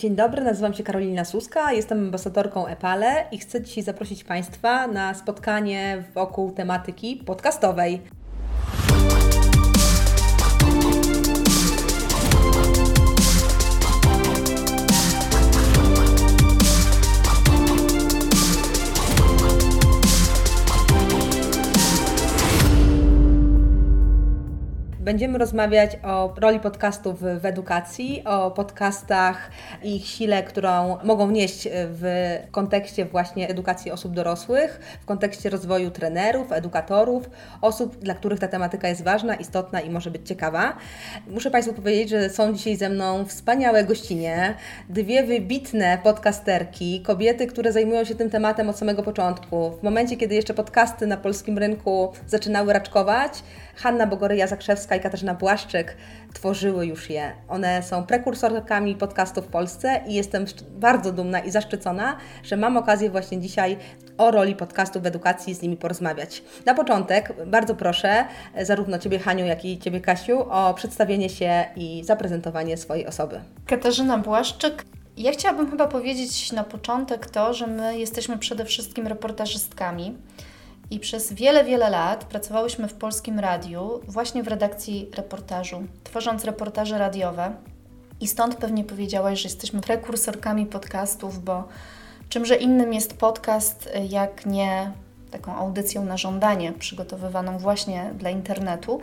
[0.00, 5.14] Dzień dobry, nazywam się Karolina Suska, jestem ambasadorką EPALE i chcę dzisiaj zaprosić Państwa na
[5.14, 8.00] spotkanie wokół tematyki podcastowej.
[25.10, 29.50] Będziemy rozmawiać o roli podcastów w edukacji, o podcastach
[29.82, 35.90] i ich sile, którą mogą nieść w kontekście właśnie edukacji osób dorosłych, w kontekście rozwoju
[35.90, 37.30] trenerów, edukatorów,
[37.60, 40.76] osób, dla których ta tematyka jest ważna, istotna i może być ciekawa.
[41.26, 44.54] Muszę Państwu powiedzieć, że są dzisiaj ze mną wspaniałe gościnie,
[44.88, 49.70] dwie wybitne podcasterki, kobiety, które zajmują się tym tematem od samego początku.
[49.70, 53.42] W momencie, kiedy jeszcze podcasty na polskim rynku zaczynały raczkować,
[53.82, 55.96] Hanna Bogoryja-Zakrzewska i Katarzyna Błaszczyk
[56.34, 57.32] tworzyły już je.
[57.48, 63.10] One są prekursorkami podcastu w Polsce i jestem bardzo dumna i zaszczycona, że mam okazję
[63.10, 63.76] właśnie dzisiaj
[64.18, 66.42] o roli podcastu w edukacji z nimi porozmawiać.
[66.66, 68.24] Na początek bardzo proszę
[68.62, 73.40] zarówno Ciebie Haniu, jak i Ciebie Kasiu o przedstawienie się i zaprezentowanie swojej osoby.
[73.66, 74.84] Katarzyna Błaszczyk,
[75.16, 80.16] ja chciałabym chyba powiedzieć na początek to, że my jesteśmy przede wszystkim reportażystkami.
[80.90, 86.98] I przez wiele, wiele lat pracowałyśmy w polskim radiu, właśnie w redakcji reportażu, tworząc reportaże
[86.98, 87.54] radiowe.
[88.20, 91.68] I stąd pewnie powiedziałaś, że jesteśmy prekursorkami podcastów, bo
[92.28, 94.92] czymże innym jest podcast, jak nie
[95.30, 99.00] taką audycją na żądanie, przygotowywaną właśnie dla internetu.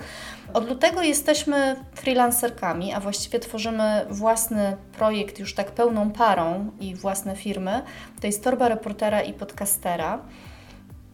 [0.54, 7.36] Od lutego jesteśmy freelancerkami, a właściwie tworzymy własny projekt już tak pełną parą i własne
[7.36, 7.82] firmy.
[8.22, 10.20] To jest Torba Reportera i Podcastera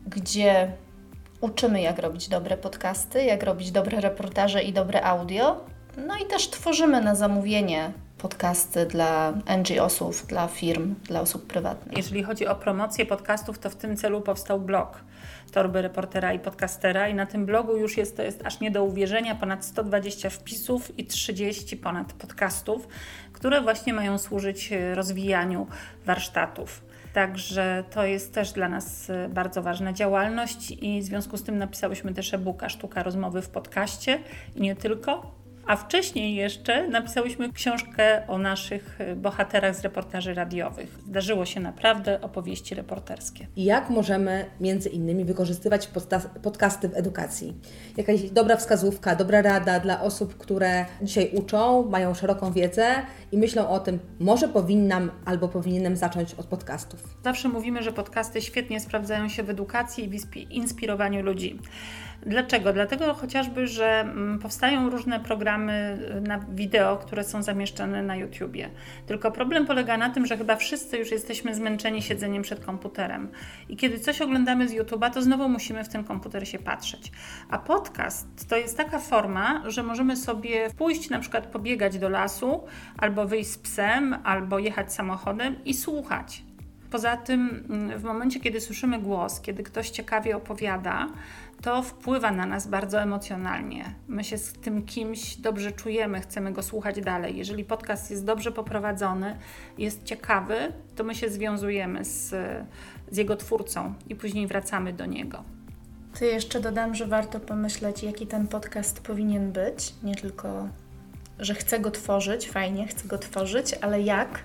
[0.07, 0.71] gdzie
[1.41, 5.65] uczymy, jak robić dobre podcasty, jak robić dobre reportaże i dobre audio.
[5.97, 11.97] No i też tworzymy na zamówienie podcasty dla NGO-sów, dla firm, dla osób prywatnych.
[11.97, 15.03] Jeżeli chodzi o promocję podcastów, to w tym celu powstał blog
[15.51, 18.83] Torby Reportera i Podcastera i na tym blogu już jest, to jest aż nie do
[18.83, 22.87] uwierzenia, ponad 120 wpisów i 30 ponad podcastów,
[23.33, 25.67] które właśnie mają służyć rozwijaniu
[26.05, 26.81] warsztatów.
[27.13, 31.57] Także to jest też dla nas y, bardzo ważna działalność i w związku z tym
[31.57, 34.19] napisałyśmy też e-booka Sztuka Rozmowy w podcaście
[34.55, 35.42] i nie tylko.
[35.67, 40.99] A wcześniej jeszcze napisałyśmy książkę o naszych bohaterach z reportaży radiowych.
[41.07, 43.47] Zdarzyło się naprawdę opowieści reporterskie.
[43.57, 45.89] Jak możemy między innymi wykorzystywać
[46.41, 47.53] podcasty w edukacji?
[47.97, 52.95] Jakaś dobra wskazówka, dobra rada dla osób, które dzisiaj uczą, mają szeroką wiedzę
[53.31, 57.17] i myślą o tym, może powinnam albo powinienem zacząć od podcastów.
[57.23, 61.59] Zawsze mówimy, że podcasty świetnie sprawdzają się w edukacji i w inspirowaniu ludzi.
[62.21, 62.73] Dlaczego?
[62.73, 68.69] Dlatego chociażby, że mm, powstają różne programy y, na wideo, które są zamieszczane na YouTubie.
[69.05, 73.31] Tylko problem polega na tym, że chyba wszyscy już jesteśmy zmęczeni siedzeniem przed komputerem.
[73.69, 77.11] I kiedy coś oglądamy z YouTuba, to znowu musimy w ten komputer się patrzeć.
[77.49, 82.63] A podcast to jest taka forma, że możemy sobie pójść na przykład pobiegać do lasu,
[82.97, 86.43] albo wyjść z psem, albo jechać samochodem i słuchać.
[86.93, 91.07] Poza tym, mm, w momencie, kiedy słyszymy głos, kiedy ktoś ciekawie opowiada,
[91.63, 93.95] to wpływa na nas bardzo emocjonalnie.
[94.07, 97.37] My się z tym kimś dobrze czujemy, chcemy go słuchać dalej.
[97.37, 99.37] Jeżeli podcast jest dobrze poprowadzony,
[99.77, 100.55] jest ciekawy,
[100.95, 102.29] to my się związujemy z,
[103.11, 105.43] z jego twórcą i później wracamy do niego.
[106.19, 109.93] To jeszcze dodam, że warto pomyśleć, jaki ten podcast powinien być.
[110.03, 110.67] Nie tylko,
[111.39, 114.39] że chcę go tworzyć, fajnie, chcę go tworzyć, ale jak,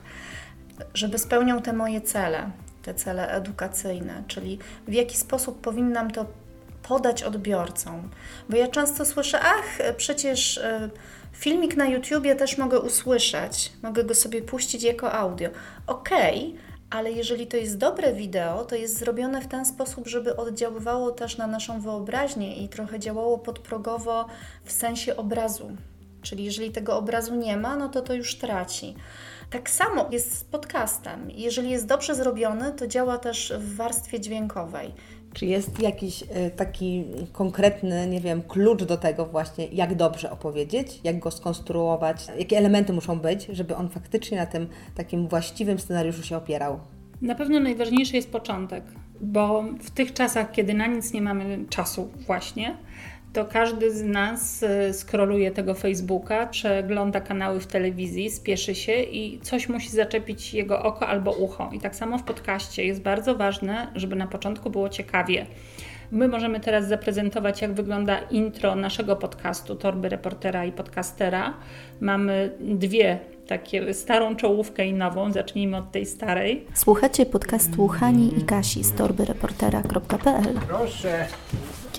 [0.94, 2.50] żeby spełniał te moje cele,
[2.82, 4.58] te cele edukacyjne, czyli
[4.88, 6.26] w jaki sposób powinnam to
[6.88, 8.10] podać odbiorcom.
[8.48, 10.90] Bo ja często słyszę, ach, przecież e,
[11.32, 15.48] filmik na YouTubie też mogę usłyszeć, mogę go sobie puścić jako audio.
[15.86, 20.36] Okej, okay, ale jeżeli to jest dobre wideo, to jest zrobione w ten sposób, żeby
[20.36, 24.26] oddziaływało też na naszą wyobraźnię i trochę działało podprogowo
[24.64, 25.70] w sensie obrazu.
[26.22, 28.94] Czyli jeżeli tego obrazu nie ma, no to to już traci.
[29.50, 31.30] Tak samo jest z podcastem.
[31.30, 34.94] Jeżeli jest dobrze zrobiony, to działa też w warstwie dźwiękowej.
[35.32, 41.00] Czy jest jakiś e, taki konkretny, nie wiem, klucz do tego właśnie, jak dobrze opowiedzieć,
[41.04, 46.22] jak go skonstruować, jakie elementy muszą być, żeby on faktycznie na tym takim właściwym scenariuszu
[46.22, 46.80] się opierał?
[47.22, 48.84] Na pewno najważniejszy jest początek,
[49.20, 52.76] bo w tych czasach, kiedy na nic nie mamy czasu właśnie,
[53.38, 59.40] to każdy z nas e, skroluje tego Facebooka, przegląda kanały w telewizji, spieszy się i
[59.40, 61.70] coś musi zaczepić jego oko albo ucho.
[61.72, 65.46] I tak samo w podcaście jest bardzo ważne, żeby na początku było ciekawie.
[66.10, 71.54] My możemy teraz zaprezentować, jak wygląda intro naszego podcastu Torby Reportera i Podcastera.
[72.00, 75.32] Mamy dwie takie starą czołówkę i nową.
[75.32, 76.66] Zacznijmy od tej starej.
[76.74, 81.26] Słuchacie podcastu Hani i Kasi z torbyreportera.pl Proszę.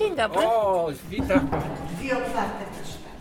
[0.00, 0.46] Dzień dobry.
[0.46, 1.48] O, witam.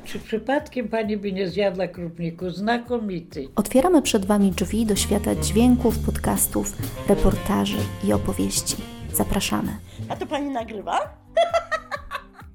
[0.06, 2.50] Czy przypadkiem pani by nie zjadła krupniku?
[2.50, 3.48] Znakomity.
[3.56, 6.74] Otwieramy przed Wami drzwi do świata dźwięków, podcastów,
[7.10, 8.76] reportaży i opowieści.
[9.14, 9.78] Zapraszamy.
[10.10, 11.00] A to pani nagrywa?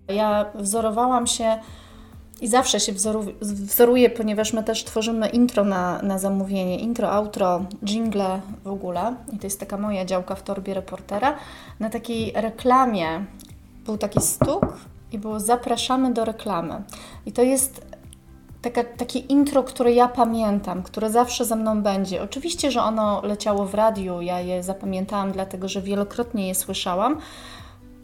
[0.08, 1.58] Ja wzorowałam się
[2.40, 7.64] i zawsze się wzoru, wzoruję, ponieważ my też tworzymy intro na, na zamówienie, intro, outro,
[7.84, 9.14] jingle w ogóle.
[9.32, 11.36] I to jest taka moja działka w torbie reportera.
[11.80, 13.24] Na takiej reklamie
[13.84, 14.76] był taki stuk
[15.12, 16.82] i było zapraszamy do reklamy.
[17.26, 17.86] I to jest
[18.62, 22.22] taka, takie intro, które ja pamiętam, które zawsze ze mną będzie.
[22.22, 27.18] Oczywiście, że ono leciało w radiu, ja je zapamiętałam, dlatego że wielokrotnie je słyszałam.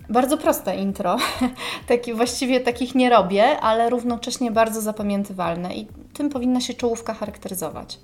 [0.09, 1.17] Bardzo proste intro,
[1.89, 7.99] Taki, właściwie takich nie robię, ale równocześnie bardzo zapamiętywalne i tym powinna się czołówka charakteryzować.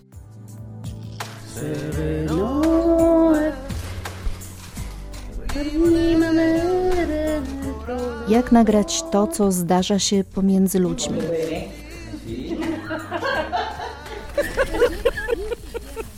[8.29, 11.19] Jak nagrać to, co zdarza się pomiędzy ludźmi?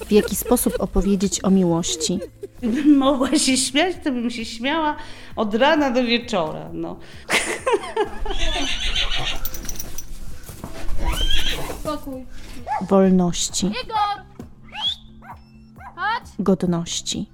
[0.06, 2.20] W jaki sposób opowiedzieć o miłości?
[2.62, 4.96] Gdybym mogła się śmiać, to bym się śmiała
[5.36, 6.70] od rana do wieczora.
[6.72, 6.98] No.
[12.88, 13.70] Wolności,
[16.38, 17.26] godności.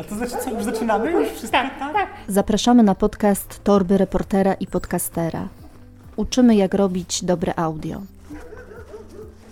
[0.00, 1.12] A to znaczy co, już zaczynamy?
[1.12, 1.58] Już wszystko?
[1.58, 2.08] Tak, tak.
[2.28, 5.48] Zapraszamy na podcast Torby Reportera i Podcastera.
[6.16, 8.00] Uczymy, jak robić dobre audio.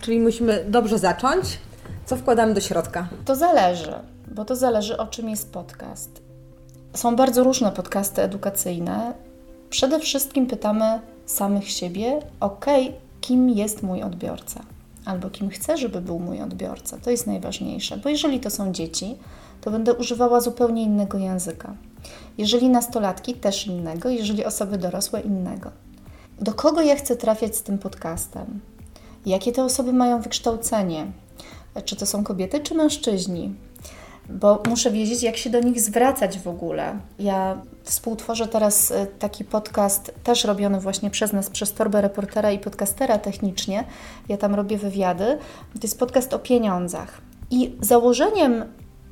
[0.00, 1.58] Czyli musimy dobrze zacząć.
[2.06, 3.08] Co wkładamy do środka?
[3.24, 3.92] To zależy,
[4.34, 6.22] bo to zależy o czym jest podcast.
[6.94, 9.12] Są bardzo różne podcasty edukacyjne.
[9.70, 12.66] Przede wszystkim pytamy samych siebie, ok,
[13.20, 14.60] kim jest mój odbiorca,
[15.08, 16.98] albo kim chcę, żeby był mój odbiorca.
[16.98, 19.16] To jest najważniejsze, bo jeżeli to są dzieci,
[19.60, 21.74] to będę używała zupełnie innego języka.
[22.38, 25.70] Jeżeli nastolatki, też innego, jeżeli osoby dorosłe, innego.
[26.40, 28.60] Do kogo ja chcę trafiać z tym podcastem?
[29.26, 31.06] Jakie te osoby mają wykształcenie?
[31.84, 33.54] Czy to są kobiety, czy mężczyźni?
[34.28, 36.98] Bo muszę wiedzieć, jak się do nich zwracać w ogóle.
[37.18, 42.58] Ja współtworzę teraz e, taki podcast, też robiony właśnie przez nas, przez torbę reportera i
[42.58, 43.84] podcastera technicznie.
[44.28, 45.38] Ja tam robię wywiady.
[45.74, 47.20] To jest podcast o pieniądzach.
[47.50, 48.64] I założeniem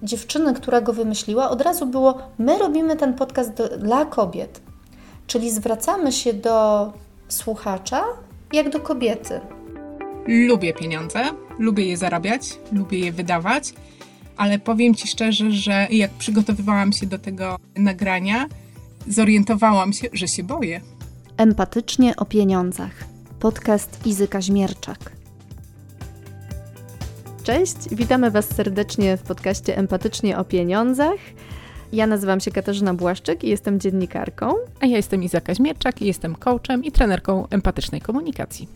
[0.02, 4.60] dziewczyny, która go wymyśliła, od razu było: My robimy ten podcast do, dla kobiet.
[5.26, 6.92] Czyli zwracamy się do
[7.28, 8.04] słuchacza
[8.52, 9.40] jak do kobiety.
[10.26, 11.20] Lubię pieniądze,
[11.58, 13.72] lubię je zarabiać, lubię je wydawać,
[14.36, 18.46] ale powiem Ci szczerze, że jak przygotowywałam się do tego nagrania,
[19.08, 20.80] zorientowałam się, że się boję.
[21.36, 23.04] Empatycznie o pieniądzach.
[23.40, 24.98] Podcast Izy Kaźmierczak.
[27.42, 31.18] Cześć, witamy Was serdecznie w podcaście Empatycznie o pieniądzach.
[31.92, 34.54] Ja nazywam się Katarzyna Błaszczyk i jestem dziennikarką.
[34.80, 38.68] A ja jestem Iza Kaźmierczak i jestem coachem i trenerką empatycznej komunikacji.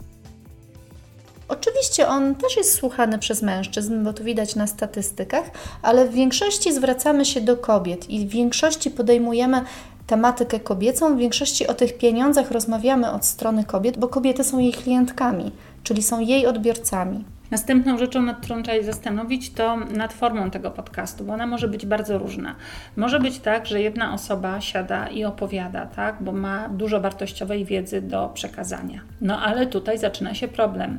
[1.51, 5.51] Oczywiście on też jest słuchany przez mężczyzn, bo to widać na statystykach,
[5.83, 9.65] ale w większości zwracamy się do kobiet i w większości podejmujemy
[10.11, 14.73] tematykę kobiecą, w większości o tych pieniądzach rozmawiamy od strony kobiet, bo kobiety są jej
[14.73, 15.53] klientkami,
[15.83, 17.25] czyli są jej odbiorcami.
[17.51, 21.69] Następną rzeczą, nad którą trzeba się zastanowić, to nad formą tego podcastu, bo ona może
[21.69, 22.55] być bardzo różna.
[22.97, 28.03] Może być tak, że jedna osoba siada i opowiada, tak, bo ma dużo wartościowej wiedzy
[28.03, 29.01] do przekazania.
[29.21, 30.99] No ale tutaj zaczyna się problem,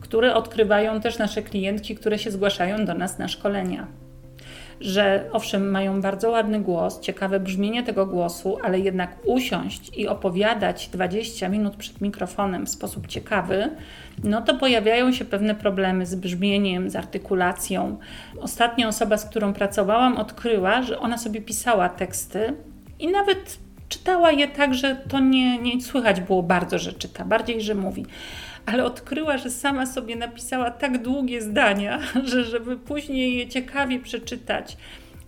[0.00, 3.86] który odkrywają też nasze klientki, które się zgłaszają do nas na szkolenia
[4.82, 10.88] że owszem, mają bardzo ładny głos, ciekawe brzmienie tego głosu, ale jednak usiąść i opowiadać
[10.88, 13.70] 20 minut przed mikrofonem w sposób ciekawy,
[14.24, 17.98] no to pojawiają się pewne problemy z brzmieniem, z artykulacją.
[18.40, 22.54] Ostatnia osoba, z którą pracowałam, odkryła, że ona sobie pisała teksty
[22.98, 23.58] i nawet
[23.88, 28.06] czytała je tak, że to nie, nie słychać było bardzo, że czyta, bardziej, że mówi
[28.66, 31.98] ale odkryła, że sama sobie napisała tak długie zdania,
[32.30, 34.76] że żeby później je ciekawie przeczytać,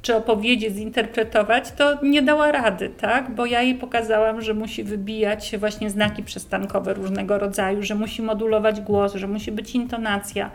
[0.02, 3.34] czy opowiedzieć, zinterpretować, to nie dała rady, tak?
[3.34, 8.80] Bo ja jej pokazałam, że musi wybijać właśnie znaki przystankowe różnego rodzaju, że musi modulować
[8.80, 10.50] głos, że musi być intonacja,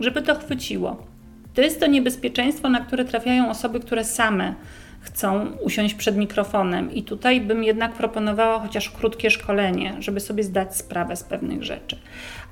[0.00, 1.06] żeby to chwyciło.
[1.54, 4.54] To jest to niebezpieczeństwo, na które trafiają osoby, które same
[5.00, 6.92] chcą usiąść przed mikrofonem.
[6.92, 11.96] I tutaj bym jednak proponowała chociaż krótkie szkolenie, żeby sobie zdać sprawę z pewnych rzeczy.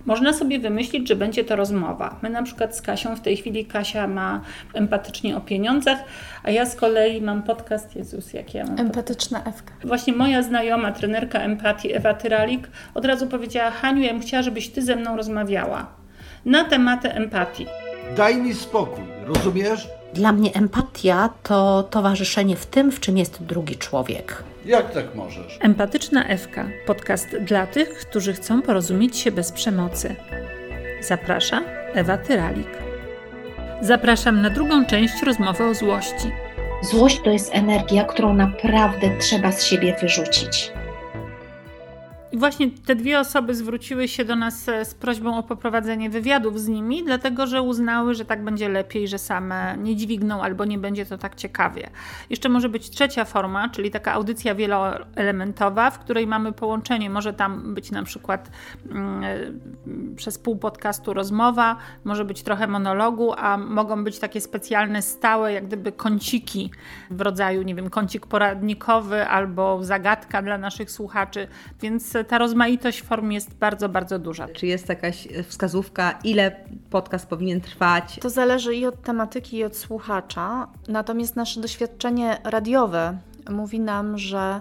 [0.07, 2.17] Można sobie wymyślić, że będzie to rozmowa.
[2.23, 4.41] My na przykład z Kasią w tej chwili Kasia ma
[4.75, 5.99] empatycznie o pieniądzach,
[6.43, 8.79] a ja z kolei mam podcast Jezus, jak ja mam.
[8.79, 9.73] Empatyczna Ewka.
[9.85, 14.69] Właśnie moja znajoma, trenerka empatii Ewa Tyralik od razu powiedziała: Haniu, ja bym chciała, żebyś
[14.69, 15.87] ty ze mną rozmawiała
[16.45, 17.67] na tematy empatii.
[18.17, 19.89] Daj mi spokój, rozumiesz?
[20.15, 24.43] Dla mnie empatia to towarzyszenie w tym, w czym jest drugi człowiek.
[24.65, 25.59] Jak tak możesz?
[25.61, 30.17] Empatyczna Ewka podcast dla tych, którzy chcą porozumieć się bez przemocy.
[31.01, 31.63] Zaprasza
[31.95, 32.69] Ewa Tyralik.
[33.81, 36.31] Zapraszam na drugą część rozmowy o złości.
[36.83, 40.73] Złość to jest energia, którą naprawdę trzeba z siebie wyrzucić.
[42.33, 46.61] I właśnie te dwie osoby zwróciły się do nas e, z prośbą o poprowadzenie wywiadów
[46.61, 50.79] z nimi, dlatego że uznały, że tak będzie lepiej, że same nie dźwigną albo nie
[50.79, 51.91] będzie to tak ciekawie.
[52.31, 57.11] Jeszcze może być trzecia forma, czyli taka audycja wieloelementowa, w której mamy połączenie.
[57.11, 58.51] Może tam być na przykład
[58.91, 59.37] mm, e,
[60.17, 65.67] przez pół podcastu rozmowa, może być trochę monologu, a mogą być takie specjalne, stałe, jak
[65.67, 66.71] gdyby kąciki
[67.11, 71.49] w rodzaju, nie wiem, kącik poradnikowy albo zagadka dla naszych słuchaczy,
[71.81, 74.49] więc ta rozmaitość form jest bardzo, bardzo duża.
[74.49, 78.19] Czy jest jakaś wskazówka, ile podcast powinien trwać?
[78.21, 80.69] To zależy i od tematyki, i od słuchacza.
[80.89, 83.19] Natomiast nasze doświadczenie radiowe
[83.51, 84.61] mówi nam, że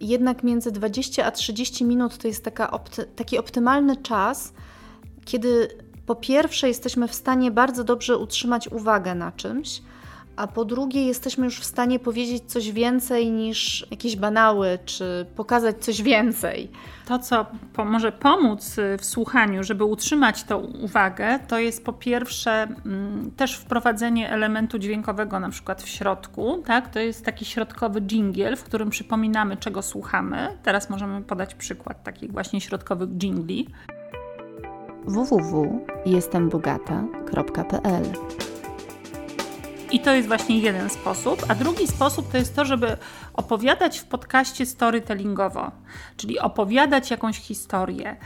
[0.00, 4.52] jednak między 20 a 30 minut to jest taka opty taki optymalny czas,
[5.24, 5.68] kiedy
[6.06, 9.82] po pierwsze jesteśmy w stanie bardzo dobrze utrzymać uwagę na czymś,
[10.36, 15.84] a po drugie jesteśmy już w stanie powiedzieć coś więcej niż jakieś banały, czy pokazać
[15.84, 16.70] coś więcej.
[17.06, 21.92] To, co po może pomóc y, w słuchaniu, żeby utrzymać tą uwagę, to jest po
[21.92, 26.62] pierwsze mm, też wprowadzenie elementu dźwiękowego na przykład w środku.
[26.66, 26.90] Tak?
[26.90, 30.58] To jest taki środkowy dżingiel, w którym przypominamy, czego słuchamy.
[30.62, 33.68] Teraz możemy podać przykład takich właśnie środkowych dżingli.
[35.06, 38.04] www.jestembogata.pl
[39.92, 41.44] i to jest właśnie jeden sposób.
[41.48, 42.96] A drugi sposób to jest to, żeby
[43.34, 45.70] opowiadać w podcaście storytellingowo,
[46.16, 48.16] czyli opowiadać jakąś historię.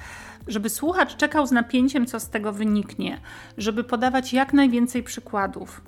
[0.49, 3.21] Żeby słuchacz czekał z napięciem, co z tego wyniknie,
[3.59, 5.81] żeby podawać jak najwięcej przykładów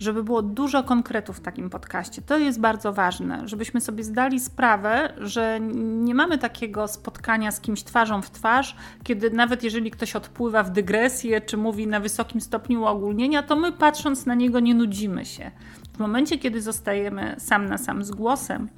[0.00, 2.22] żeby było dużo konkretów w takim podcaście.
[2.22, 5.60] To jest bardzo ważne, żebyśmy sobie zdali sprawę, że
[6.04, 10.70] nie mamy takiego spotkania z kimś twarzą w twarz, kiedy nawet jeżeli ktoś odpływa w
[10.70, 15.50] dygresję czy mówi na wysokim stopniu uogólnienia, to my patrząc na niego nie nudzimy się.
[15.94, 18.68] W momencie, kiedy zostajemy sam na sam z głosem,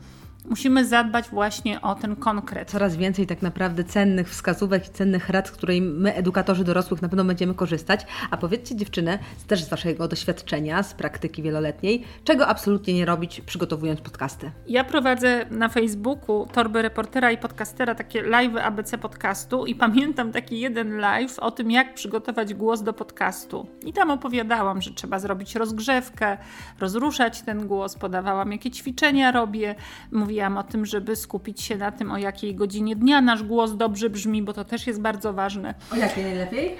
[0.44, 2.70] musimy zadbać właśnie o ten konkret.
[2.70, 7.08] Coraz więcej tak naprawdę cennych wskazówek i cennych rad, z której my, edukatorzy dorosłych, na
[7.08, 8.06] pewno będziemy korzystać.
[8.30, 14.00] A powiedzcie dziewczyny, też z Waszego doświadczenia, z praktyki wieloletniej, czego absolutnie nie robić, przygotowując
[14.00, 14.50] podcasty?
[14.66, 20.60] Ja prowadzę na Facebooku torby reportera i podcastera takie live ABC podcastu i pamiętam taki
[20.60, 23.68] jeden live o tym, jak przygotować głos do podcastu.
[23.84, 26.38] I tam opowiadałam, że trzeba zrobić rozgrzewkę,
[26.80, 29.74] rozruszać ten głos, podawałam, jakie ćwiczenia robię,
[30.12, 33.76] mówię mówiłam o tym, żeby skupić się na tym, o jakiej godzinie dnia nasz głos
[33.76, 35.74] dobrze brzmi, bo to też jest bardzo ważne.
[35.92, 36.76] O jakiej najlepiej?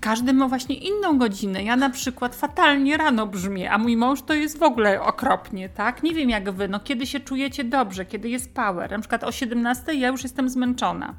[0.00, 1.62] Każdy ma właśnie inną godzinę.
[1.62, 6.02] Ja na przykład fatalnie rano brzmię, a mój mąż to jest w ogóle okropnie, tak?
[6.02, 8.90] Nie wiem jak wy, no kiedy się czujecie dobrze, kiedy jest power.
[8.90, 11.14] Na przykład o 17 ja już jestem zmęczona.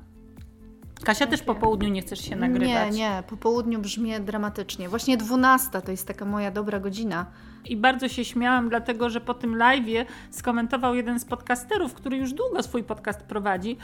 [1.04, 2.94] Kasia też po południu nie chcesz się nagrywać.
[2.94, 4.90] Nie, nie, po południu brzmi dramatycznie.
[4.90, 7.26] Właśnie 12 to jest taka moja dobra godzina.
[7.66, 12.34] I bardzo się śmiałam, dlatego że po tym live'ie skomentował jeden z podcasterów, który już
[12.34, 13.78] długo swój podcast prowadzi,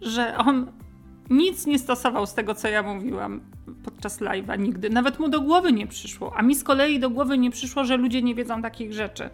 [0.00, 0.72] że on
[1.30, 3.40] nic nie stosował z tego, co ja mówiłam
[3.84, 4.90] podczas live'a nigdy.
[4.90, 6.32] Nawet mu do głowy nie przyszło.
[6.36, 9.30] A mi z kolei do głowy nie przyszło, że ludzie nie wiedzą takich rzeczy.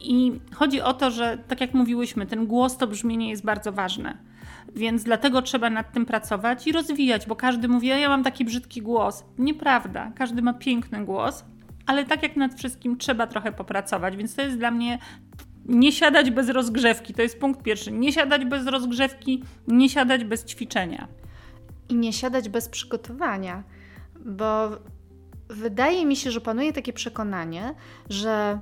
[0.00, 4.29] I chodzi o to, że tak jak mówiłyśmy, ten głos, to brzmienie jest bardzo ważne.
[4.76, 8.82] Więc dlatego trzeba nad tym pracować i rozwijać, bo każdy mówi, ja mam taki brzydki
[8.82, 9.24] głos.
[9.38, 10.12] Nieprawda.
[10.16, 11.44] Każdy ma piękny głos,
[11.86, 14.98] ale tak jak nad wszystkim trzeba trochę popracować, więc to jest dla mnie
[15.66, 17.14] nie siadać bez rozgrzewki.
[17.14, 17.92] To jest punkt pierwszy.
[17.92, 21.08] Nie siadać bez rozgrzewki, nie siadać bez ćwiczenia.
[21.88, 23.62] I nie siadać bez przygotowania,
[24.24, 24.70] bo
[25.48, 27.74] wydaje mi się, że panuje takie przekonanie,
[28.08, 28.60] że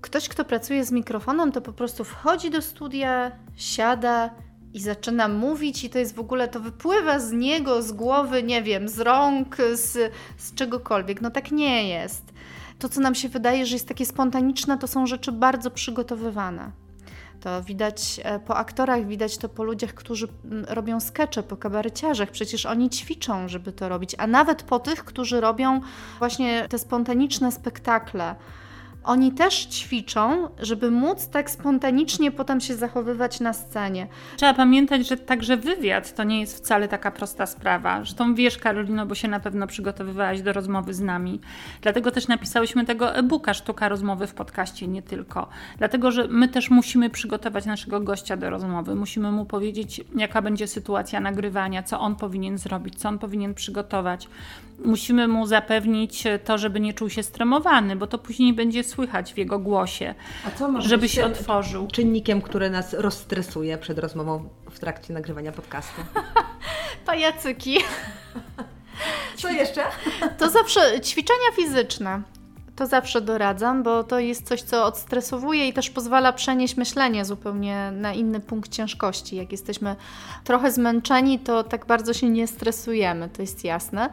[0.00, 4.30] ktoś, kto pracuje z mikrofonem, to po prostu wchodzi do studia, siada,
[4.74, 8.62] i zaczyna mówić, i to jest w ogóle, to wypływa z niego, z głowy, nie
[8.62, 11.20] wiem, z rąk, z, z czegokolwiek.
[11.20, 12.32] No tak nie jest.
[12.78, 16.72] To, co nam się wydaje, że jest takie spontaniczne, to są rzeczy bardzo przygotowywane.
[17.40, 20.28] To widać e, po aktorach, widać to po ludziach, którzy
[20.68, 22.30] robią skecze, po kabareciarzach.
[22.30, 24.14] Przecież oni ćwiczą, żeby to robić.
[24.18, 25.80] A nawet po tych, którzy robią
[26.18, 28.34] właśnie te spontaniczne spektakle
[29.04, 34.06] oni też ćwiczą, żeby móc tak spontanicznie potem się zachowywać na scenie.
[34.36, 37.96] Trzeba pamiętać, że także wywiad to nie jest wcale taka prosta sprawa.
[37.96, 41.40] Zresztą wiesz, Karolino, bo się na pewno przygotowywałaś do rozmowy z nami.
[41.82, 45.48] Dlatego też napisałyśmy tego e-booka Sztuka Rozmowy w podcaście, nie tylko.
[45.78, 48.94] Dlatego, że my też musimy przygotować naszego gościa do rozmowy.
[48.94, 54.28] Musimy mu powiedzieć, jaka będzie sytuacja nagrywania, co on powinien zrobić, co on powinien przygotować.
[54.84, 59.38] Musimy mu zapewnić to, żeby nie czuł się stremowany, bo to później będzie słychać w
[59.38, 60.14] jego głosie,
[60.46, 61.86] A co może żeby się otworzył.
[61.86, 66.00] Czynnikiem, który nas rozstresuje przed rozmową w trakcie nagrywania podcastu.
[67.06, 67.78] Pajacyki.
[69.36, 69.82] Co jeszcze?
[70.38, 72.22] To zawsze ćwiczenia fizyczne.
[72.82, 77.92] To zawsze doradzam, bo to jest coś, co odstresowuje i też pozwala przenieść myślenie zupełnie
[77.94, 79.36] na inny punkt ciężkości.
[79.36, 79.96] Jak jesteśmy
[80.44, 84.10] trochę zmęczeni, to tak bardzo się nie stresujemy, to jest jasne.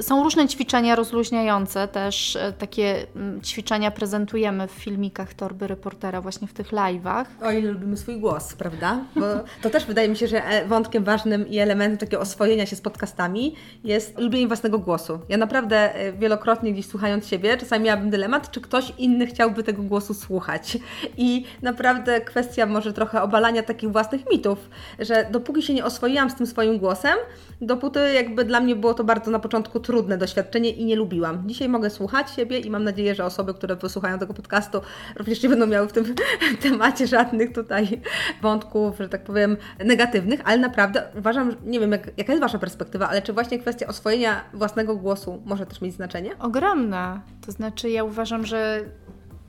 [0.00, 6.48] Są różne ćwiczenia rozluźniające, też e, takie mm, ćwiczenia prezentujemy w filmikach Torby Reportera, właśnie
[6.48, 7.24] w tych live'ach.
[7.42, 9.04] O ile lubimy swój głos, prawda?
[9.16, 9.26] Bo
[9.62, 12.80] to też wydaje mi się, że e, wątkiem ważnym i elementem takiego oswojenia się z
[12.80, 15.18] podcastami jest lubienie własnego głosu.
[15.28, 19.82] Ja naprawdę e, wielokrotnie gdzieś słuchając siebie, czasami miałabym dylemat, czy ktoś inny chciałby tego
[19.82, 20.78] głosu słuchać.
[21.16, 26.34] I naprawdę kwestia może trochę obalania takich własnych mitów, że dopóki się nie oswoiłam z
[26.34, 27.14] tym swoim głosem,
[27.60, 31.48] dopóty jakby dla mnie było to bardzo na początku trudne doświadczenie i nie lubiłam.
[31.48, 34.80] Dzisiaj mogę słuchać siebie i mam nadzieję, że osoby, które wysłuchają tego podcastu
[35.16, 36.14] również nie będą miały w tym
[36.62, 38.00] temacie żadnych tutaj
[38.42, 43.08] wątków, że tak powiem, negatywnych, ale naprawdę uważam, nie wiem jak, jaka jest Wasza perspektywa,
[43.08, 46.38] ale czy właśnie kwestia oswojenia własnego głosu może też mieć znaczenie?
[46.38, 47.22] Ogromna.
[47.46, 48.84] To znaczy ja uważam, że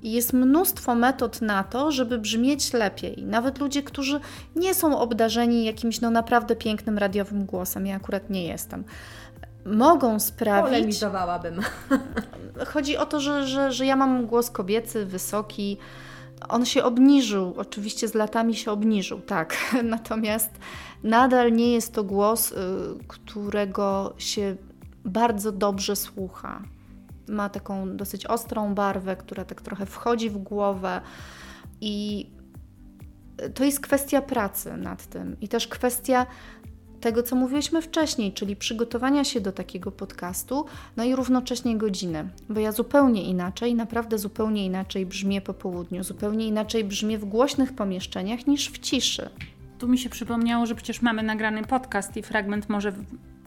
[0.03, 3.24] jest mnóstwo metod na to, żeby brzmieć lepiej.
[3.25, 4.19] Nawet ludzie, którzy
[4.55, 8.83] nie są obdarzeni jakimś no naprawdę pięknym radiowym głosem, ja akurat nie jestem,
[9.65, 10.71] mogą sprawić.
[10.71, 11.62] Polemizowałabym.
[12.74, 15.77] Chodzi o to, że, że, że ja mam głos kobiecy, wysoki.
[16.50, 19.57] On się obniżył, oczywiście z latami się obniżył, tak.
[19.83, 20.51] Natomiast
[21.03, 22.55] nadal nie jest to głos, y,
[23.07, 24.55] którego się
[25.05, 26.62] bardzo dobrze słucha
[27.32, 31.02] ma taką dosyć ostrą barwę, która tak trochę wchodzi w głowę
[31.82, 32.30] i
[33.54, 36.26] to jest kwestia pracy nad tym i też kwestia
[37.02, 40.66] tego, co mówiliśmy wcześniej, czyli przygotowania się do takiego podcastu,
[40.98, 46.48] no i równocześnie godziny, bo ja zupełnie inaczej, naprawdę zupełnie inaczej brzmię po południu, zupełnie
[46.48, 49.30] inaczej brzmię w głośnych pomieszczeniach niż w ciszy.
[49.80, 52.94] Tu mi się przypomniało, że przecież mamy nagrany podcast i fragment może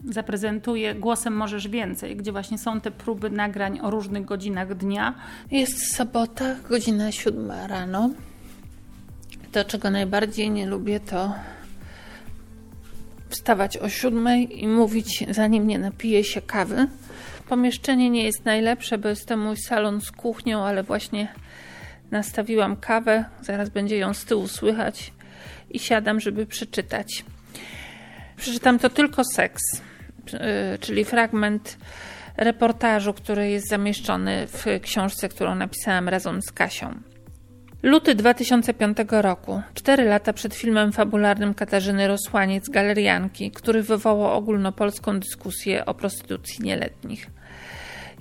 [0.09, 5.15] zaprezentuję Głosem Możesz Więcej, gdzie właśnie są te próby nagrań o różnych godzinach dnia.
[5.51, 8.09] Jest sobota, godzina siódma rano.
[9.51, 11.35] To, czego najbardziej nie lubię, to
[13.29, 16.87] wstawać o siódmej i mówić, zanim nie napiję się kawy.
[17.49, 21.27] Pomieszczenie nie jest najlepsze, bo jest to mój salon z kuchnią, ale właśnie
[22.11, 25.13] nastawiłam kawę, zaraz będzie ją z tyłu słychać
[25.69, 27.25] i siadam, żeby przeczytać.
[28.37, 29.61] Przeczytam to tylko seks.
[30.33, 31.77] Y, czyli fragment
[32.37, 36.95] reportażu, który jest zamieszczony w książce, którą napisałam razem z Kasią.
[37.83, 45.85] Luty 2005 roku, cztery lata przed filmem fabularnym Katarzyny Rosłaniec Galerianki, który wywołał ogólnopolską dyskusję
[45.85, 47.29] o prostytucji nieletnich.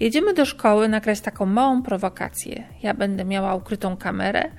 [0.01, 2.65] Jedziemy do szkoły nagrać taką małą prowokację.
[2.83, 4.51] Ja będę miała ukrytą kamerę.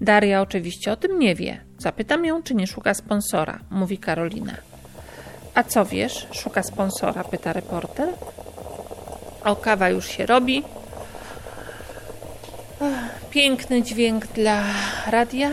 [0.00, 1.60] Daria oczywiście o tym nie wie.
[1.78, 4.73] Zapytam ją, czy nie szuka sponsora, mówi Karolina.
[5.54, 6.26] A co wiesz?
[6.32, 8.08] Szuka sponsora, pyta reporter.
[9.44, 10.62] O, kawa już się robi.
[13.30, 14.64] Piękny dźwięk dla
[15.10, 15.50] radia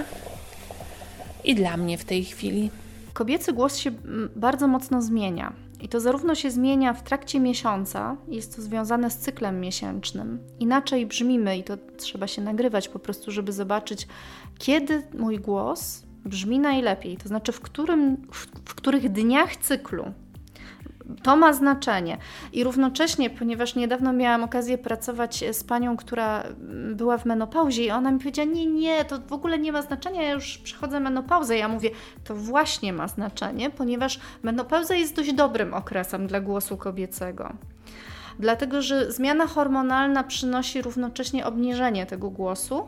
[1.43, 2.71] i dla mnie w tej chwili.
[3.13, 5.53] Kobiecy głos się mm, bardzo mocno zmienia.
[5.81, 10.39] I to zarówno się zmienia w trakcie miesiąca, jest to związane z cyklem miesięcznym.
[10.59, 14.07] Inaczej brzmimy i to trzeba się nagrywać po prostu, żeby zobaczyć,
[14.57, 20.05] kiedy mój głos brzmi najlepiej, to znaczy w, którym, w, w których dniach cyklu.
[21.23, 22.17] To ma znaczenie.
[22.53, 26.43] I równocześnie, ponieważ niedawno miałam okazję pracować z panią, która
[26.95, 30.21] była w menopauzie, i ona mi powiedziała: Nie, nie, to w ogóle nie ma znaczenia,
[30.21, 31.57] ja już przechodzę menopauzę.
[31.57, 31.89] Ja mówię:
[32.23, 37.53] To właśnie ma znaczenie, ponieważ menopauza jest dość dobrym okresem dla głosu kobiecego
[38.39, 42.87] dlatego że zmiana hormonalna przynosi równocześnie obniżenie tego głosu,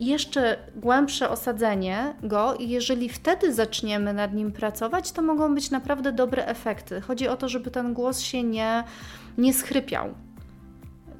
[0.00, 6.12] jeszcze głębsze osadzenie go i jeżeli wtedy zaczniemy nad nim pracować, to mogą być naprawdę
[6.12, 7.00] dobre efekty.
[7.00, 8.84] Chodzi o to, żeby ten głos się nie,
[9.38, 10.14] nie schrypiał.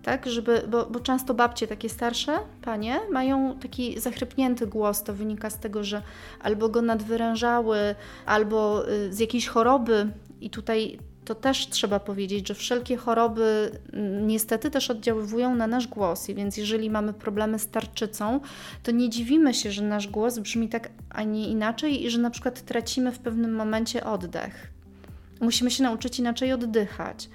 [0.03, 5.03] Tak, żeby, bo, bo często babcie takie starsze, panie, mają taki zachrypnięty głos.
[5.03, 6.03] To wynika z tego, że
[6.43, 7.95] albo go nadwyrężały,
[8.27, 10.99] albo y, z jakiejś choroby, i tutaj
[11.31, 16.29] to też trzeba powiedzieć, że wszelkie choroby mm, niestety też oddziaływują na nasz głos.
[16.29, 18.40] I więc jeżeli mamy problemy z tarczycą,
[18.83, 22.31] to nie dziwimy się, że nasz głos brzmi tak, a nie inaczej i że na
[22.31, 24.71] przykład tracimy w pewnym momencie oddech.
[25.40, 27.29] Musimy się nauczyć inaczej oddychać.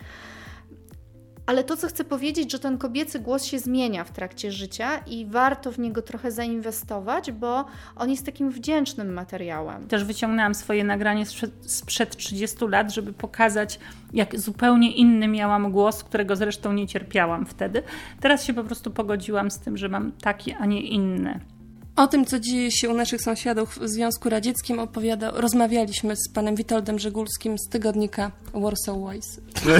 [1.45, 5.25] Ale to, co chcę powiedzieć, że ten kobiecy głos się zmienia w trakcie życia i
[5.25, 9.87] warto w niego trochę zainwestować, bo on jest takim wdzięcznym materiałem.
[9.87, 13.79] Też wyciągnęłam swoje nagranie sprzed, sprzed 30 lat, żeby pokazać,
[14.13, 17.83] jak zupełnie inny miałam głos, którego zresztą nie cierpiałam wtedy.
[18.19, 21.39] Teraz się po prostu pogodziłam z tym, że mam taki, a nie inny.
[21.95, 26.55] O tym, co dzieje się u naszych sąsiadów w Związku Radzieckim, opowiada, rozmawialiśmy z panem
[26.55, 29.41] Witoldem Żegulskim z tygodnika Warsaw Wise.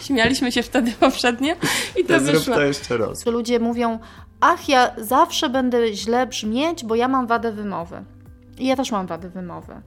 [0.00, 1.54] Śmialiśmy się wtedy poprzednio
[2.00, 2.40] i to, To wyszło.
[2.40, 3.26] zrób to jeszcze raz.
[3.26, 3.98] Ludzie mówią,
[4.40, 8.04] ach, ja zawsze będę źle brzmieć, bo ja mam wadę wymowy.
[8.58, 9.80] I ja też mam wadę wymowy.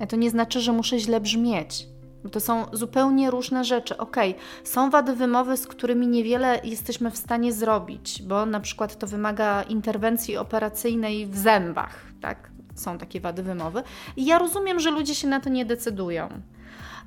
[0.00, 1.86] A to nie znaczy, że muszę źle brzmieć.
[2.24, 3.96] Bo to są zupełnie różne rzeczy.
[3.96, 9.06] Okej, są wady wymowy, z którymi niewiele jesteśmy w stanie zrobić, bo na przykład to
[9.06, 12.50] wymaga interwencji operacyjnej w zębach, tak?
[12.74, 13.82] Są takie wady wymowy.
[14.16, 16.28] I ja rozumiem, że ludzie się na to nie decydują.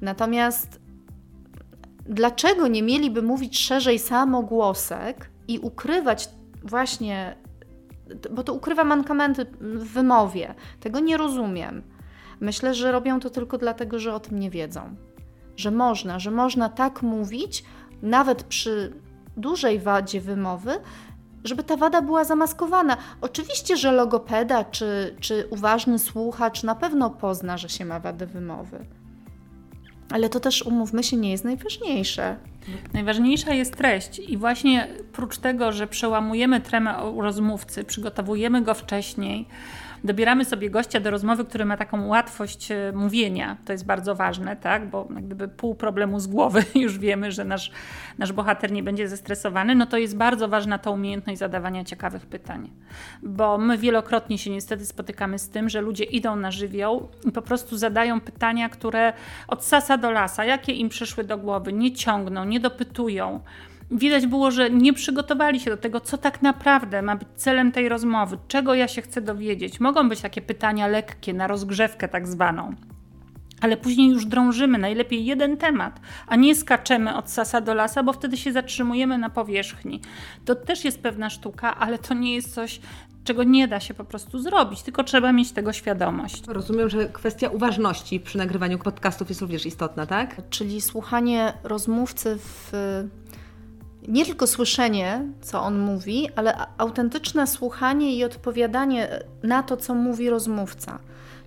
[0.02, 0.80] Natomiast
[2.06, 6.30] dlaczego nie mieliby mówić szerzej samogłosek i ukrywać
[6.63, 7.36] właśnie,
[8.32, 10.56] bo to ukrywa mankamenty w wymowie.
[10.80, 11.84] Tego nie rozumiem.
[12.39, 14.96] Myślę, że robią to tylko dlatego, że o tym nie wiedzą.
[15.56, 17.63] Że można, że można tak mówić,
[18.02, 18.94] nawet przy
[19.38, 20.72] dużej wadzie wymowy,
[21.44, 22.98] żeby ta wada była zamaskowana.
[23.22, 28.86] Oczywiście, że logopeda czy, czy uważny słuchacz na pewno pozna, że się ma wadę wymowy.
[30.10, 32.36] Ale to też, umówmy się, nie jest najważniejsze.
[32.94, 39.48] Najważniejsza jest treść i właśnie prócz tego, że przełamujemy tremę o rozmówcy, przygotowujemy go wcześniej,
[40.04, 44.56] dobieramy sobie gościa do rozmowy, który ma taką łatwość e, mówienia, to jest bardzo ważne,
[44.56, 44.89] tak?
[44.89, 47.72] bo gdyby pół problemu z głowy już wiemy, że nasz,
[48.18, 52.70] nasz bohater nie będzie zestresowany, no to jest bardzo ważna ta umiejętność zadawania ciekawych pytań.
[53.24, 57.42] Bo my wielokrotnie się niestety spotykamy z tym, że ludzie idą na żywioł i po
[57.42, 59.13] prostu zadają pytania, które
[59.48, 63.39] od sasa do lasa, jakie im przyszły do głowy, nie ciągną, nie dopytują.
[63.93, 67.89] Widać było, że nie przygotowali się do tego, co tak naprawdę ma być celem tej
[67.89, 69.79] rozmowy, czego ja się chcę dowiedzieć.
[69.79, 72.75] Mogą być takie pytania lekkie, na rozgrzewkę tak zwaną.
[73.62, 78.13] Ale później już drążymy najlepiej jeden temat, a nie skaczemy od sasa do lasa, bo
[78.13, 80.01] wtedy się zatrzymujemy na powierzchni.
[80.45, 82.79] To też jest pewna sztuka, ale to nie jest coś,
[83.23, 86.43] czego nie da się po prostu zrobić, tylko trzeba mieć tego świadomość.
[86.47, 90.41] Rozumiem, że kwestia uważności przy nagrywaniu podcastów jest również istotna, tak?
[90.49, 92.71] Czyli słuchanie rozmówcy w
[94.08, 100.30] nie tylko słyszenie, co on mówi, ale autentyczne słuchanie i odpowiadanie na to, co mówi
[100.30, 101.00] rozmówca.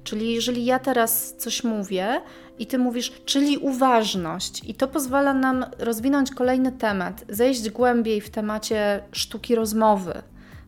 [0.04, 2.20] Czyli jeżeli ja teraz coś mówię
[2.58, 8.30] i ty mówisz, czyli uważność, i to pozwala nam rozwinąć kolejny temat, zejść głębiej w
[8.30, 10.22] temacie sztuki rozmowy,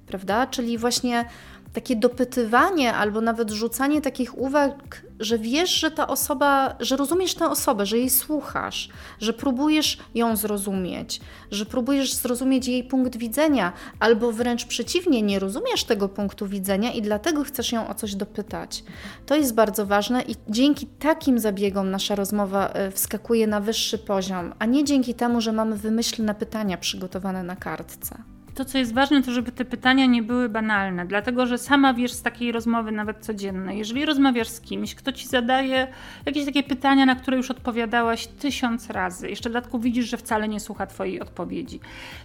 [0.06, 0.46] prawda?
[0.46, 1.24] Czyli właśnie
[1.72, 7.50] takie dopytywanie albo nawet rzucanie takich uwag, że wiesz, że ta osoba, że rozumiesz tę
[7.50, 8.88] osobę, że jej słuchasz,
[9.20, 15.84] że próbujesz ją zrozumieć, że próbujesz zrozumieć jej punkt widzenia, albo wręcz przeciwnie, nie rozumiesz
[15.84, 18.84] tego punktu widzenia i dlatego chcesz ją o coś dopytać.
[19.26, 24.66] To jest bardzo ważne i dzięki takim zabiegom nasza rozmowa wskakuje na wyższy poziom, a
[24.66, 29.32] nie dzięki temu, że mamy wymyślne pytania przygotowane na kartce to, co jest ważne, to
[29.32, 33.78] żeby te pytania nie były banalne, dlatego że sama wiesz z takiej rozmowy, nawet codziennej,
[33.78, 35.88] jeżeli rozmawiasz z kimś, kto ci zadaje
[36.26, 40.48] jakieś takie pytania, na które już odpowiadałaś tysiąc razy, jeszcze w dodatku widzisz, że wcale
[40.48, 41.80] nie słucha Twojej odpowiedzi,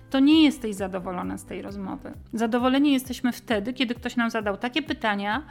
[0.09, 2.13] to nie jesteś zadowolona z tej rozmowy.
[2.33, 5.43] Zadowoleni jesteśmy wtedy, kiedy ktoś nam zadał takie pytania,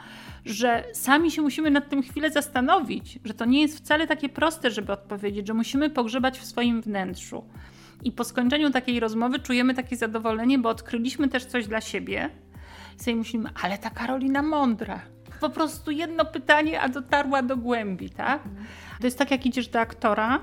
[0.45, 4.71] że sami się musimy nad tym chwilę zastanowić, że to nie jest wcale takie proste,
[4.71, 7.43] żeby odpowiedzieć, że musimy pogrzebać w swoim wnętrzu.
[8.03, 12.29] I po skończeniu takiej rozmowy czujemy takie zadowolenie, bo odkryliśmy też coś dla siebie.
[12.99, 14.99] I sobie myślimy, ale ta Karolina mądra.
[15.39, 18.43] Po prostu jedno pytanie, a dotarła do głębi, tak?
[18.99, 20.39] To jest tak, jak idziesz do aktora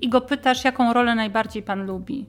[0.00, 2.26] i go pytasz, jaką rolę najbardziej pan lubi.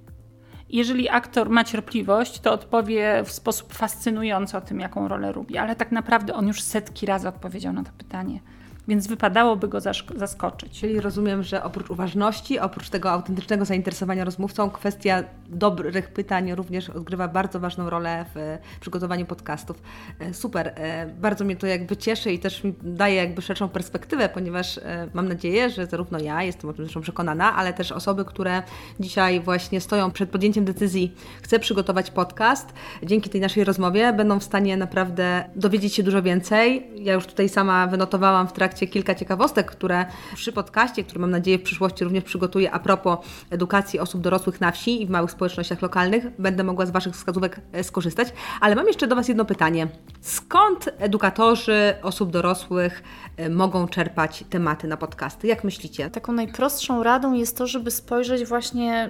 [0.69, 5.75] Jeżeli aktor ma cierpliwość, to odpowie w sposób fascynujący o tym, jaką rolę lubi, ale
[5.75, 8.39] tak naprawdę on już setki razy odpowiedział na to pytanie
[8.88, 9.80] więc wypadałoby go
[10.15, 10.80] zaskoczyć.
[10.80, 17.28] Czyli rozumiem, że oprócz uważności, oprócz tego autentycznego zainteresowania rozmówcą, kwestia dobrych pytań również odgrywa
[17.28, 19.82] bardzo ważną rolę w przygotowaniu podcastów.
[20.19, 24.30] E, super, e, bardzo mnie to jakby cieszy i też mi daje jakby szerszą perspektywę,
[24.30, 28.26] ponieważ e, mam nadzieję, że zarówno ja, jestem o tym zresztą przekonana, ale też osoby,
[28.26, 28.63] które
[29.00, 34.43] dzisiaj właśnie stoją przed podjęciem decyzji, chcę przygotować podcast, dzięki tej naszej rozmowie będą w
[34.43, 36.91] stanie naprawdę dowiedzieć się dużo więcej.
[37.04, 41.32] Ja już tutaj sama wynotowałam w trakcie trakcie kilka ciekawostek, które przy podcaście, który mam
[41.32, 45.32] nadzieję w przyszłości również przygotuję a propos edukacji osób dorosłych na wsi i w małych
[45.32, 48.34] społecznościach lokalnych, będę mogła z Waszych wskazówek e, skorzystać.
[48.62, 49.88] Ale mam jeszcze do Was jedno pytanie.
[50.22, 53.04] Skąd edukatorzy osób dorosłych
[53.38, 55.48] e, mogą czerpać tematy na podcasty?
[55.48, 56.10] Jak myślicie?
[56.10, 59.10] Taką najprostszą radą jest to, żeby spojrzeć właśnie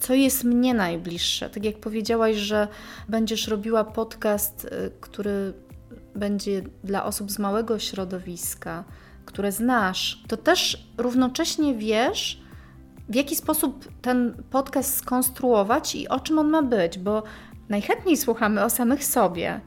[0.00, 1.50] co jest mnie najbliższe.
[1.50, 2.68] Tak jak powiedziałaś, że
[3.08, 5.52] będziesz robiła podcast, y, który
[6.14, 8.84] będzie dla osób z małego środowiska,
[9.24, 12.42] które znasz, to też równocześnie wiesz,
[13.08, 17.22] w jaki sposób ten podcast skonstruować i o czym on ma być, bo
[17.68, 19.60] najchętniej słuchamy o samych sobie.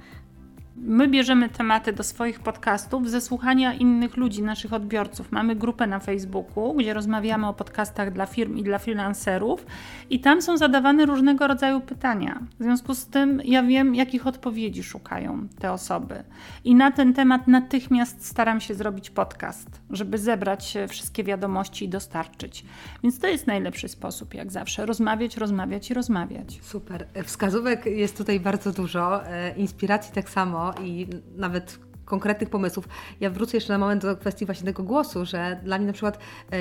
[0.78, 5.32] My bierzemy tematy do swoich podcastów ze słuchania innych ludzi, naszych odbiorców.
[5.32, 9.66] Mamy grupę na Facebooku, gdzie rozmawiamy o podcastach dla firm i dla freelancerów,
[10.10, 12.40] i tam są zadawane różnego rodzaju pytania.
[12.60, 16.24] W związku z tym ja wiem, jakich odpowiedzi szukają te osoby.
[16.64, 22.66] I na ten temat natychmiast staram się zrobić podcast, żeby zebrać wszystkie wiadomości i dostarczyć.
[23.04, 26.60] Więc to jest najlepszy sposób, jak zawsze rozmawiać, rozmawiać i rozmawiać.
[26.62, 27.08] Super.
[27.24, 32.88] Wskazówek jest tutaj bardzo dużo, e, inspiracji tak samo i nawet konkretnych pomysłów.
[33.20, 36.18] Ja wrócę jeszcze na moment do kwestii właśnie tego głosu, że dla mnie na przykład
[36.18, 36.58] e,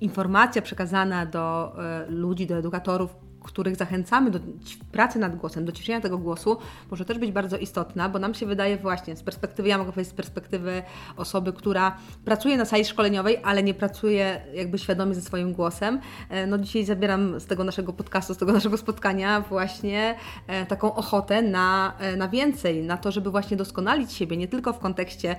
[0.00, 4.38] informacja przekazana do e, ludzi, do edukatorów, których zachęcamy do
[4.92, 6.56] pracy nad głosem, do ciszenia tego głosu,
[6.90, 10.12] może też być bardzo istotna, bo nam się wydaje właśnie z perspektywy, ja mogę powiedzieć
[10.12, 10.82] z perspektywy
[11.16, 16.00] osoby, która pracuje na sali szkoleniowej, ale nie pracuje jakby świadomie ze swoim głosem.
[16.28, 20.14] E, no dzisiaj zabieram z tego naszego podcastu, z tego naszego spotkania właśnie
[20.46, 24.72] e, taką ochotę na, e, na więcej, na to, żeby właśnie doskonalić siebie, nie tylko
[24.72, 25.36] w kontekście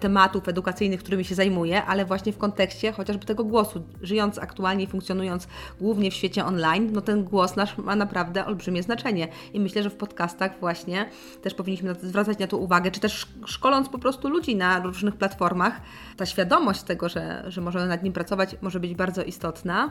[0.00, 3.82] tematów edukacyjnych, którymi się zajmuję, ale właśnie w kontekście chociażby tego głosu.
[4.02, 5.48] Żyjąc aktualnie i funkcjonując
[5.80, 9.28] głównie w świecie online, no ten głos głos nasz ma naprawdę olbrzymie znaczenie.
[9.52, 11.08] I myślę, że w podcastach właśnie
[11.42, 15.80] też powinniśmy zwracać na to uwagę, czy też szkoląc po prostu ludzi na różnych platformach,
[16.16, 19.90] ta świadomość tego, że, że możemy nad nim pracować, może być bardzo istotna.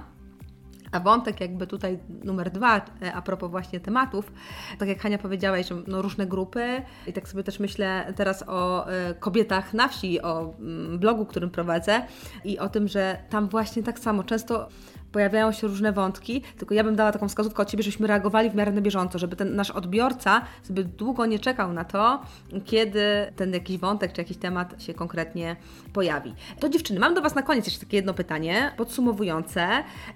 [0.92, 4.32] A wątek jakby tutaj numer dwa, e, a propos właśnie tematów,
[4.78, 8.90] tak jak Hania powiedziałaś, że no różne grupy i tak sobie też myślę teraz o
[8.90, 12.02] e, kobietach na wsi, o mm, blogu, którym prowadzę
[12.44, 14.68] i o tym, że tam właśnie tak samo często
[15.16, 18.56] pojawiają się różne wątki, tylko ja bym dała taką wskazówkę od Ciebie, żebyśmy reagowali w
[18.56, 22.22] miarę na bieżąco, żeby ten nasz odbiorca zbyt długo nie czekał na to,
[22.66, 23.02] kiedy
[23.36, 25.56] ten jakiś wątek czy jakiś temat się konkretnie
[25.94, 26.34] pojawi.
[26.60, 29.68] To dziewczyny, mam do Was na koniec jeszcze takie jedno pytanie podsumowujące.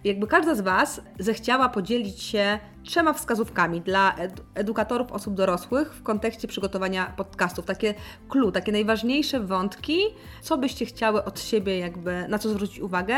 [0.04, 4.16] Jakby każda z Was zechciała podzielić się trzema wskazówkami dla
[4.56, 7.66] edukatorów osób dorosłych w kontekście przygotowania podcastów.
[7.66, 7.94] Takie
[8.30, 10.00] clue, takie najważniejsze wątki,
[10.42, 13.16] co byście chciały od siebie jakby, na co zwrócić uwagę,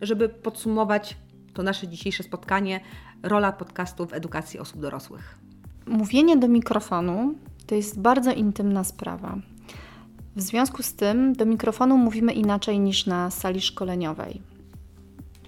[0.00, 1.16] żeby podsumować
[1.54, 2.80] to nasze dzisiejsze spotkanie,
[3.22, 5.38] rola podcastu w edukacji osób dorosłych.
[5.86, 7.34] Mówienie do mikrofonu
[7.66, 9.38] to jest bardzo intymna sprawa.
[10.36, 14.42] W związku z tym do mikrofonu mówimy inaczej niż na sali szkoleniowej,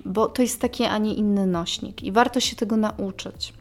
[0.05, 3.55] bo to jest taki, a nie inny nośnik i warto się tego nauczyć.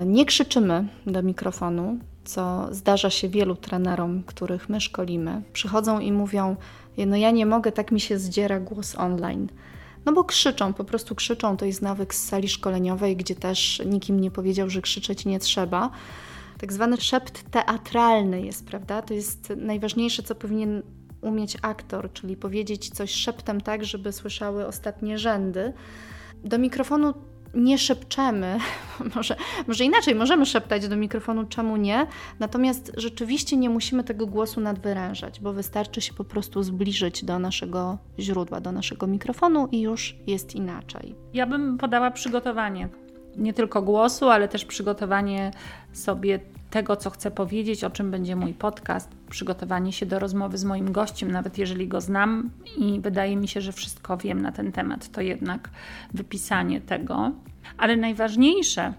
[0.00, 5.42] Nie krzyczymy do mikrofonu, co zdarza się wielu trenerom, których my szkolimy.
[5.52, 6.56] Przychodzą i mówią:
[7.06, 9.48] No, ja nie mogę, tak mi się zdziera głos online.
[10.04, 11.56] No bo krzyczą, po prostu krzyczą.
[11.56, 15.90] To jest nawyk z sali szkoleniowej, gdzie też nikim nie powiedział, że krzyczeć nie trzeba.
[16.58, 19.02] Tak zwany szept teatralny jest, prawda?
[19.02, 20.82] To jest najważniejsze, co powinien
[21.20, 25.72] umieć aktor, czyli powiedzieć coś szeptem tak, żeby słyszały ostatnie rzędy.
[26.44, 27.14] Do mikrofonu
[27.54, 28.58] nie szepczemy,
[29.14, 29.36] może,
[29.66, 32.06] może inaczej, możemy szeptać do mikrofonu, czemu nie,
[32.38, 37.98] natomiast rzeczywiście nie musimy tego głosu nadwyrężać, bo wystarczy się po prostu zbliżyć do naszego
[38.18, 41.14] źródła, do naszego mikrofonu i już jest inaczej.
[41.34, 42.88] Ja bym podała przygotowanie.
[43.36, 45.50] Nie tylko głosu, ale też przygotowanie
[45.92, 50.64] sobie tego, co chcę powiedzieć, o czym będzie mój podcast, przygotowanie się do rozmowy z
[50.64, 54.72] moim gościem, nawet jeżeli go znam i wydaje mi się, że wszystko wiem na ten
[54.72, 55.70] temat, to jednak
[56.14, 57.32] wypisanie tego.
[57.78, 58.94] Ale najważniejsze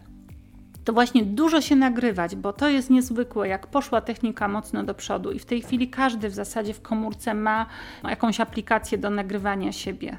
[0.85, 5.31] to właśnie dużo się nagrywać, bo to jest niezwykłe, jak poszła technika mocno do przodu
[5.31, 7.65] i w tej chwili każdy w zasadzie w komórce ma
[8.03, 10.17] jakąś aplikację do nagrywania siebie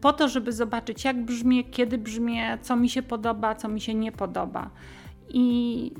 [0.00, 3.94] po to, żeby zobaczyć, jak brzmię, kiedy brzmię, co mi się podoba, co mi się
[3.94, 4.70] nie podoba.
[5.28, 5.92] I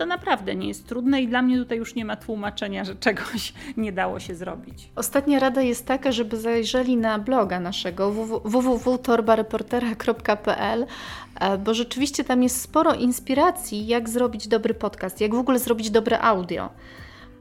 [0.00, 3.52] to naprawdę nie jest trudne i dla mnie tutaj już nie ma tłumaczenia, że czegoś
[3.76, 4.90] nie dało się zrobić.
[4.96, 8.12] Ostatnia rada jest taka, żeby zajrzeli na bloga naszego
[8.44, 10.86] www.torbareportera.pl,
[11.40, 15.90] e, bo rzeczywiście tam jest sporo inspiracji, jak zrobić dobry podcast, jak w ogóle zrobić
[15.90, 16.68] dobre audio.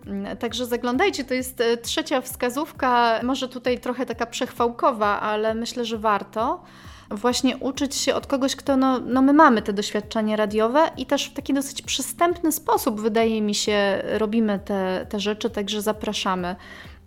[0.06, 5.86] Mm, także zaglądajcie, to jest e, trzecia wskazówka, może tutaj trochę taka przechwałkowa, ale myślę,
[5.86, 6.64] że warto
[7.10, 11.26] właśnie uczyć się od kogoś, kto, no, no my mamy te doświadczenia radiowe i też
[11.26, 16.56] w taki dosyć przystępny sposób, wydaje mi się, robimy te, te rzeczy, także zapraszamy.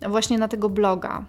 [0.01, 1.25] właśnie na tego bloga.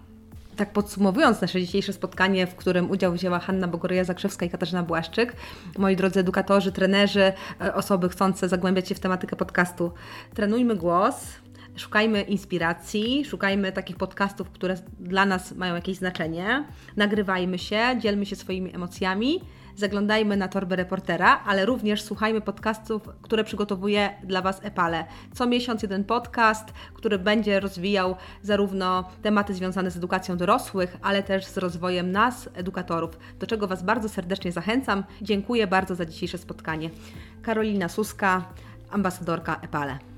[0.55, 5.35] Tak podsumowując nasze dzisiejsze spotkanie, w którym udział wzięła Hanna Bogoryja-Zakrzewska i Katarzyna Błaszczyk,
[5.77, 9.91] moi drodzy edukatorzy, trenerzy, e, osoby chcące zagłębiać się w tematykę podcastu,
[10.33, 11.15] trenujmy głos,
[11.77, 16.65] Szukajmy inspiracji, szukajmy takich podcastów, które dla nas mają jakieś znaczenie.
[16.95, 19.41] Nagrywajmy się, dzielmy się swoimi emocjami,
[19.75, 25.05] zaglądajmy na torbę reportera, ale również słuchajmy podcastów, które przygotowuje dla Was Epale.
[25.33, 31.45] Co miesiąc jeden podcast, który będzie rozwijał zarówno tematy związane z edukacją dorosłych, ale też
[31.45, 35.03] z rozwojem nas, edukatorów, do czego Was bardzo serdecznie zachęcam.
[35.21, 36.89] Dziękuję bardzo za dzisiejsze spotkanie.
[37.41, 38.45] Karolina Suska,
[38.91, 40.14] ambasadorka Epale.